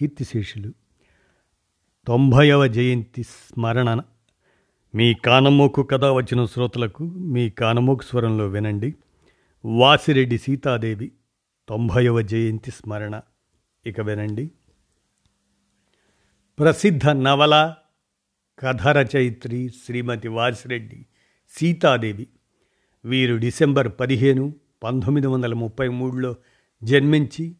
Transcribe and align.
కీర్తిశేషులు. 0.00 0.72
తొంభైవ 2.06 2.66
జయంతి 2.66 3.22
స్మరణ. 3.22 4.00
మీ 4.94 5.14
కానమోకు 5.14 5.82
కథ 5.82 6.04
వచ్చిన 6.04 6.44
శ్రోతలకు 6.44 7.04
మీ 7.04 7.50
కానమోకు 7.50 8.02
స్వరంలో 8.02 8.48
వినండి. 8.48 8.94
వాసిరెడ్డి 9.64 10.38
సీతాదేవి 10.38 11.12
తొంభైవ 11.68 12.22
జయంతి 12.22 12.70
స్మరణ. 12.70 13.20
ఇక 13.86 14.00
వినండి. 14.00 14.50
ప్రసిద్ధ 16.58 17.08
నవల 17.08 17.74
కథ 18.58 18.88
రచయిత్రి 18.88 19.68
శ్రీమతి 19.68 20.28
వాసిరెడ్డి 20.28 21.06
సీతాదేవి. 21.50 22.26
వీరు 23.04 23.36
డిసెంబర్ 23.36 23.92
పదిహేను 24.00 24.54
పంతొమ్మిది 24.82 25.26
వందల 25.26 25.54
ముప్పై 25.54 25.88
మూడులో 25.88 26.36
జన్మించి 26.84 27.56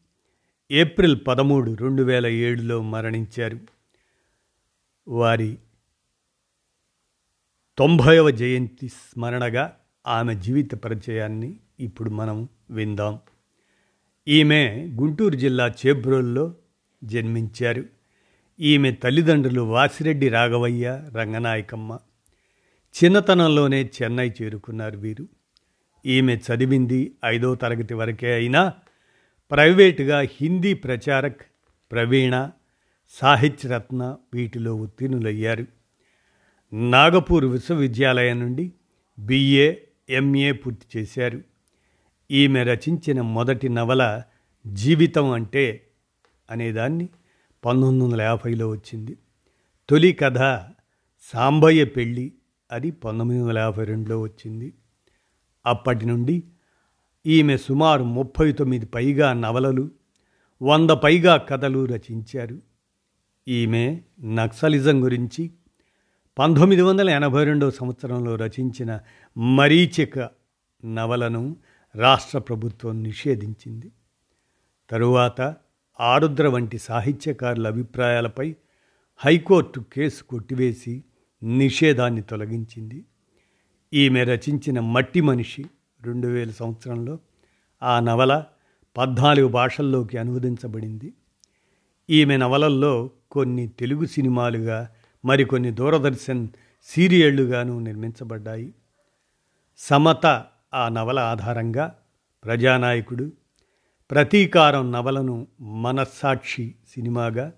ఏప్రిల్ 0.70 1.16
పదమూడు 1.28 1.74
రెండు 1.74 2.02
వేల 2.02 2.26
ఏడులో 2.26 2.82
మరణించారు. 2.82 3.58
వారి 5.08 5.58
తొంభైవ 7.78 8.30
జయంతి 8.30 8.88
స్మరణగా 8.88 9.76
ఆమె 10.06 10.34
జీవిత 10.34 10.74
పరిచయాన్ని 10.74 11.56
ఇప్పుడు 11.80 12.10
మనం 12.10 12.48
విందాం. 12.70 13.18
ఈమె 14.28 14.88
గుంటూరు 14.94 15.34
జిల్లా 15.34 15.74
చేబ్రోల్లో 15.86 16.54
జన్మించారు. 17.04 17.84
ఈమె 18.60 18.92
తల్లిదండ్రులు 18.92 19.60
వాసిరెడ్డి 19.60 20.28
రాఘవయ్య 20.28 21.04
రంగనాయకమ్మ. 21.14 21.98
చిన్నతనంలోనే 23.04 23.90
చెన్నై 24.02 24.32
చేరుకున్నారు 24.42 24.98
వీరు. 24.98 25.28
ఈమె 26.06 26.36
చదివింది 26.36 27.14
ఐదో 27.24 27.54
తరగతి 27.54 27.94
వరకే 27.94 28.34
అయినా 28.34 28.72
ప్రైవేటుగా 29.50 30.20
హిందీ 30.20 30.74
ప్రచారక్ 30.74 31.40
ప్రవీణ 31.92 32.50
సాహిత్యరత్న 33.08 34.16
వీటిలో 34.34 34.74
ఉత్తీర్ణులయ్యారు. 34.74 35.66
నాగపూర్ 36.72 37.44
విశ్వవిద్యాలయం 37.44 38.40
నుండి 38.40 38.72
బిఏ 39.18 39.74
ఎంఏ 40.10 40.52
పూర్తి 40.52 40.98
చేశారు. 40.98 41.42
ఈమె 42.30 42.62
రచించిన 42.62 43.20
మొదటి 43.20 43.68
నవల 43.68 44.22
జీవితం 44.66 45.30
అంటే 45.30 45.86
అనేదాన్ని 46.50 47.08
పంతొమ్మిది 47.64 48.04
వందల 48.04 48.20
యాభైలో 48.20 48.68
వచ్చింది. 48.68 49.16
తొలి 49.88 50.12
కథ 50.12 50.38
సాంబయ్య 51.32 51.84
పెళ్ళి 51.84 52.32
అది 52.72 52.90
పంతొమ్మిది 52.90 53.42
వందల 53.42 53.58
యాభై 53.58 53.84
రెండులో 53.84 54.20
వచ్చింది. 54.20 54.72
అప్పటి 55.66 56.06
నుండి 56.06 56.42
ఈమె 57.26 57.56
సుమారు 57.56 58.04
ముప్పై 58.04 58.52
తొమ్మిది 58.52 58.86
పైగా 58.86 59.32
నవలలు 59.32 59.90
వంద 60.62 60.90
పైగా 60.90 61.36
కథలు 61.36 61.84
రచించారు. 61.84 62.58
ఈమె 63.48 64.00
నక్సలిజం 64.24 65.04
గురించి 65.04 65.50
పంతొమ్మిది 66.38 66.82
వందల 66.82 67.10
ఎనభై 67.10 67.44
రెండవ 67.44 67.70
సంవత్సరంలో 67.70 68.34
రచించిన 68.34 69.00
మరీచిక 69.36 70.30
నవలను 70.84 71.56
రాష్ట్ర 71.94 72.38
ప్రభుత్వం 72.38 73.02
నిషేధించింది. 73.02 73.92
తరువాత 74.90 75.56
ఆరుద్ర 76.00 76.46
వంటి 76.46 76.78
సాహిత్యకారుల 76.78 77.66
అభిప్రాయాలపై 77.66 78.54
హైకోర్టు 79.16 79.84
కేసు 79.92 80.22
కొట్టివేసి 80.22 81.04
నిషేధాన్ని 81.42 82.22
తొలగించింది. 82.22 83.04
ఈమె 83.94 84.24
రచించిన 84.24 84.80
మట్టి 84.80 85.20
మనిషి 85.20 85.64
రెండు 86.02 86.28
వేల 86.28 86.50
సంవత్సరంలో 86.50 87.18
ఆ 87.82 88.00
నవల 88.00 88.44
పద్నాలుగు 88.96 89.48
భాషల్లోకి 89.48 90.18
అనువదించబడింది. 90.18 91.12
ఈమె 92.10 92.36
నవలల్లో 92.36 93.10
కొన్ని 93.30 93.68
తెలుగు 93.68 94.04
సినిమాలుగా 94.04 94.90
మరికొన్ని 95.24 95.70
దూరదర్శన్ 95.70 96.48
సీరియళ్ళుగాను 96.84 97.78
నిర్మించబడ్డాయి. 97.78 98.74
సమత 99.78 100.44
ఆ 100.74 100.88
నవల 100.88 101.18
ఆధారంగా 101.18 101.94
ప్రజానాయకుడు 102.44 103.32
ప్రతీకారం 104.10 104.92
నవలను 104.92 105.46
మనస్సాక్షి 105.60 106.74
సినిమాగా 106.88 107.52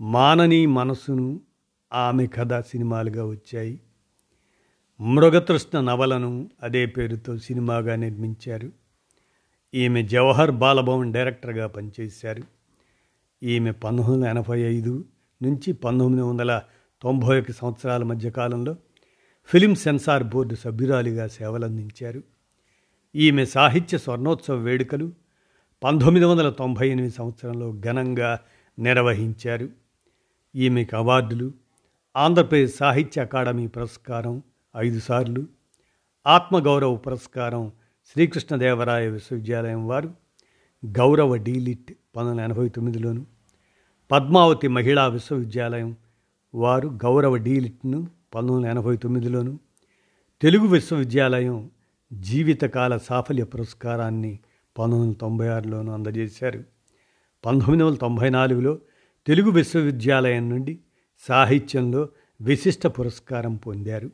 మానని 0.00 0.66
మనసును 0.66 1.40
ఆమె 1.92 2.26
కథ 2.26 2.60
సినిమాలుగా 2.60 3.26
వచ్చాయి. 3.26 3.80
మృగతృష్ణ 5.00 5.80
నవలను 5.80 6.50
అదే 6.62 6.86
పేరుతో 6.86 7.38
సినిమాగా 7.38 7.96
నిర్మించారు. 7.96 8.72
ఈమె 9.74 10.02
జవహర్ 10.02 10.50
బాలభవన్ 10.50 11.12
డైరెక్టర్గా 11.12 11.66
పనిచేశారు. 11.66 12.42
ఈమె 13.42 13.70
పంతొమ్మిది 13.70 14.12
వందల 14.12 14.28
ఎనభై 14.28 14.60
ఐదు 14.60 15.04
నుంచి 15.42 15.72
పంతొమ్మిది 15.72 16.22
వందల 16.22 16.62
తొంభై 17.02 17.40
ఒక 17.40 17.50
సంవత్సరాల 17.50 18.02
మధ్య 18.02 18.30
కాలంలో 18.30 18.76
ఫిలిం 19.44 19.74
సెన్సార్ 19.74 20.22
బోర్డు 20.24 20.54
సభ్యురాలిగా 20.54 21.26
సేవలందించారు. 21.26 22.22
ఈమె 23.16 23.44
సాహిత్య 23.44 23.98
స్వర్ణోత్సవ 23.98 24.54
వేడుకలు 24.54 25.12
పంతొమ్మిది 25.84 26.26
వందల 26.26 26.50
తొంభై 26.50 26.88
ఎనిమిది 26.88 27.14
సంవత్సరంలో 27.14 27.72
ఘనంగా 27.72 28.40
నిర్వహించారు. 28.78 29.68
ఈమెకు 30.56 30.96
అవార్డులు 30.96 31.52
ఆంధ్రప్రదేశ్ 32.16 32.76
సాహిత్య 32.76 33.20
అకాడమీ 33.20 33.66
పురస్కారం 33.66 34.42
ఐదు 34.78 35.00
సార్లు. 35.00 35.46
ఆత్మగౌరవ 36.26 36.96
పురస్కారం 36.96 37.72
శ్రీకృష్ణదేవరాయ 38.12 39.08
విశ్వవిద్యాలయం 39.08 39.88
వారు. 39.88 40.14
గౌరవ 40.86 41.36
డీలిట్ 41.36 41.88
పంతొమ్మిది 41.88 42.30
వందల 42.30 42.40
ఎనభై 42.40 42.68
తొమ్మిదిలోను. 42.68 43.26
పద్మావతి 44.12 44.68
మహిళా 44.68 45.06
విశ్వవిద్యాలయం 45.06 45.96
వారు 46.54 46.88
గౌరవ 46.88 47.36
డీలిట్ను 47.36 48.00
పంతొమ్మిది 48.34 48.56
వందల 48.56 48.70
ఎనభై 48.70 48.96
తొమ్మిదిలోను. 48.96 49.58
తెలుగు 50.40 50.66
విశ్వవిద్యాలయం 50.66 51.70
జీవితకాల 52.12 52.96
సాఫల్య 52.96 53.44
పురస్కారాన్ని 53.44 54.38
పంతొమ్మిది 54.78 55.02
వందల 55.02 55.16
తొంభై 55.16 55.48
ఆరులోనూ 55.48 55.92
అందజేశారు. 55.92 56.64
పంతొమ్మిది 57.46 57.82
వందల 57.82 57.96
తొంభై 57.96 58.30
నాలుగులో 58.30 58.78
తెలుగు 59.26 59.50
విశ్వవిద్యాలయం 59.50 60.50
నుండి 60.50 60.78
సాహిత్యంలో 61.18 62.08
విశిష్ట 62.40 62.86
పురస్కారం 62.86 63.56
పొందారు. 63.56 64.10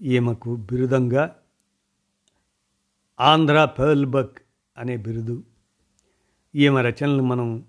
ఈమెకు 0.00 0.56
బిరుదంగా 0.56 1.36
ఆంధ్ర 3.18 3.64
పర్ల్బక్ 3.64 4.38
అనే 4.76 4.96
బిరుదు. 4.96 5.44
ఈమె 6.54 6.82
రచనలు 6.82 7.22
మనం 7.22 7.66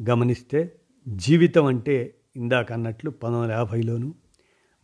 గమనిస్తే 0.00 0.80
జీవితం 1.08 1.64
అంటే 1.64 2.14
ఇందాక 2.36 2.72
అన్నట్లు 2.72 3.10
పంతొమ్మిది 3.10 3.40
వందల 3.40 3.58
యాభైలోను 3.58 4.14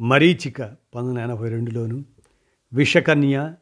మరీచిక 0.00 0.62
పంతొమ్మిది 0.62 1.20
వందల 1.20 1.30
ఎనభై 1.30 1.48
రెండులోను 1.48 2.04
విషకన్య 2.72 3.54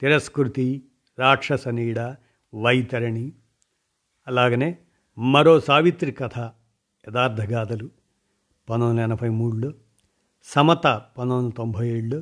తిరస్కృతి 0.00 0.82
రాక్షస 1.18 1.68
నీడ 1.68 1.98
వైతరణి 2.54 3.32
అలాగనే 4.26 4.78
మరో 5.18 5.60
సావిత్రి 5.60 6.12
కథ 6.12 6.38
యథార్థగాథలు 7.04 7.90
పంతొమ్మిది 8.68 8.90
వందల 8.90 9.00
ఎనభై 9.00 9.28
మూడులో 9.28 9.74
సమత 10.48 10.86
పంతొమ్మిది 11.16 11.36
వందల 11.36 11.52
తొంభై 11.56 11.86
ఏళ్ళు 11.88 12.18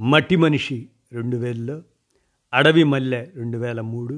మట్టి 0.00 0.36
మనిషి 0.36 0.76
రెండు 1.12 1.36
వేలలో 1.36 1.76
అడవి 2.52 2.84
మల్లె 2.84 3.20
రెండు 3.36 3.58
వేల 3.58 3.80
మూడు 3.90 4.14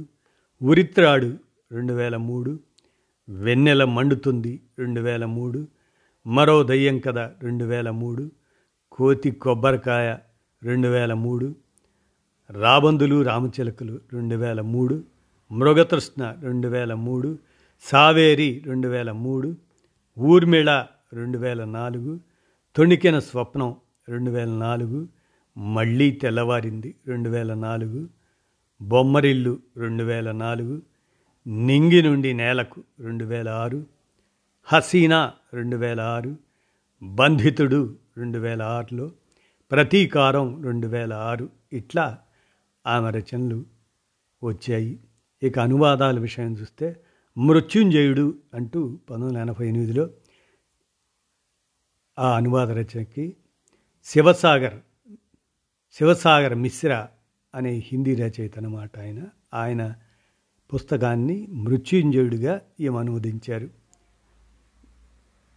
ఉరిత్రాడు 0.60 1.28
రెండు 1.70 1.92
వేల 1.92 2.16
మూడు 2.22 2.52
వెన్నెల 3.28 3.84
మండుతుంది 3.92 4.52
రెండు 4.78 5.00
వేల 5.00 5.24
మూడు 5.34 5.60
మరో 6.26 6.56
దయ్యం 6.62 6.98
కథ 6.98 7.18
రెండు 7.42 7.64
వేల 7.64 7.90
మూడు 8.00 8.24
కోతి 8.92 9.30
కొబ్బరికాయ 9.42 10.08
రెండు 10.62 10.88
వేల 10.88 11.12
మూడు 11.22 11.48
రాబందులు 12.50 13.18
రామచిలకలు 13.22 13.96
రెండు 14.12 14.36
వేల 14.36 14.60
మూడు 14.72 14.96
మృగతృష్ణ 15.50 16.22
రెండు 16.42 16.68
వేల 16.68 16.94
మూడు 17.02 17.30
సావేరి 17.84 18.50
రెండు 18.66 18.88
వేల 18.88 19.10
మూడు 19.24 19.48
ఊర్మిళ 20.16 20.70
రెండు 21.12 21.38
వేల 21.38 21.64
నాలుగు 21.70 22.12
తొణికిన 22.76 23.18
స్వప్నం 23.18 23.74
రెండు 24.08 24.30
వేల 24.30 24.48
నాలుగు 24.48 25.08
మళ్ళీ 25.56 26.10
తెల్లవారింది 26.10 26.94
రెండు 27.06 27.28
వేల 27.30 27.54
నాలుగు 27.54 28.08
బొమ్మరిల్లు 28.82 29.58
రెండు 29.76 30.04
వేల 30.04 30.32
నాలుగు 30.32 30.82
నింగి 31.46 32.02
నుండి 32.02 32.32
నేలకు 32.32 32.84
రెండు 33.00 33.24
వేల 33.24 33.48
ఆరు 33.48 33.86
హసీనా 34.64 35.32
రెండు 35.54 35.76
వేల 35.76 36.00
ఆరు 36.00 36.36
బంధితుడు 37.02 37.96
రెండు 38.16 38.38
వేల 38.38 38.62
ఆరులో 38.62 39.10
ప్రతీకారం 39.70 40.62
రెండు 40.62 40.86
వేల 40.86 41.12
ఆరు 41.12 41.48
ఇట్లా 41.72 42.18
ఆమె 42.86 43.10
రచనలు 43.10 43.64
వచ్చాయి. 44.44 44.98
ఇక 45.42 45.58
అనువాదాల 45.58 46.18
విషయం 46.18 46.52
చూస్తే 46.52 46.96
మృత్యుంజయుడు 47.36 48.34
అంటూ 48.54 48.80
పంతొమ్మిది 48.86 49.28
వందల 49.28 49.42
ఎనభై 49.42 49.68
ఎనిమిదిలో 49.68 50.10
ఆ 52.18 52.36
అనువాద 52.36 52.70
రచనకి 52.70 53.36
శివసాగర్ 54.04 54.74
శివసాగర్ 55.92 56.54
మిశ్రా 56.54 57.08
అనే 57.54 57.72
హిందీ 57.72 58.14
రచయిత 58.14 58.58
అనమాట 58.58 58.98
ఆయన. 58.98 59.24
ఆయన 59.54 59.94
పుస్తకాన్ని 60.74 61.46
మృత్యుంజయుడిగా 61.46 62.60
ఈమె 62.80 62.98
అనువదించారు. 62.98 63.68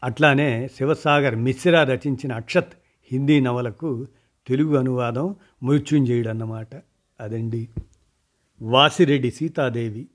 అట్లానే 0.03 0.67
శివసాగర్ 0.67 1.35
మిశ్రా 1.35 1.83
రచించిన 1.83 2.33
అక్షత్ 2.33 2.73
హిందీ 3.11 3.39
నవలకు 3.39 4.07
తెలుగు 4.47 4.77
అనువాదం 4.77 5.35
మృత్యుంజయుడు 5.63 6.29
అన్నమాట. 6.29 6.75
అదండి. 7.19 7.69
వాసిరెడ్డి 8.61 9.31
సీతాదేవి. 9.31 10.07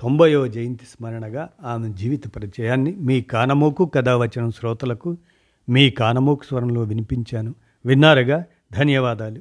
తొంభయో 0.00 0.48
జయంతి 0.48 0.84
స్మరణగా 0.84 1.48
ఆమె 1.62 1.92
జీవిత 1.92 2.28
పరిచయాన్ని 2.28 2.96
మీ 2.96 3.22
కానమోకు 3.22 3.84
కథావచనం 3.84 4.50
శ్రోతలకు 4.50 5.16
మీ 5.68 5.90
కానమోకు 5.90 6.44
స్వరంలో 6.44 6.82
వినిపించాను. 6.82 7.54
విన్నారుగా? 7.86 8.44
ధన్యవాదాలు. 8.72 9.40